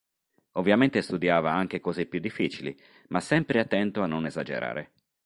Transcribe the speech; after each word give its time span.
Ovviamente 0.53 1.03
studiava 1.03 1.51
anche 1.53 1.79
cose 1.79 2.07
più 2.07 2.19
difficili, 2.19 2.75
ma 3.09 3.19
sempre 3.19 3.59
attento 3.59 4.01
a 4.01 4.07
non 4.07 4.25
esagerare. 4.25 4.93